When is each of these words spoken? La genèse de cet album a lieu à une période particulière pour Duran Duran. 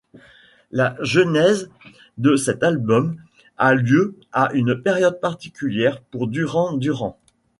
La 0.71 0.95
genèse 1.01 1.69
de 2.17 2.35
cet 2.35 2.63
album 2.63 3.17
a 3.59 3.75
lieu 3.75 4.15
à 4.31 4.51
une 4.53 4.81
période 4.81 5.19
particulière 5.21 6.01
pour 6.01 6.25
Duran 6.25 6.73
Duran. 6.73 7.19